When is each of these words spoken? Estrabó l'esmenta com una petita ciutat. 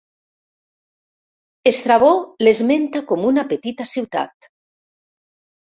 Estrabó 1.73 2.09
l'esmenta 2.47 3.05
com 3.13 3.31
una 3.35 3.47
petita 3.53 3.91
ciutat. 3.95 4.53